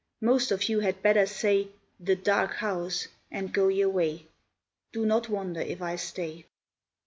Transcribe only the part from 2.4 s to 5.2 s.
House", and go your way. Do